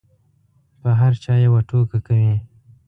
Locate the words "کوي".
2.07-2.35